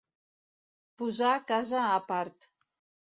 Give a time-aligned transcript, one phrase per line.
[1.01, 2.53] Posar casa a part.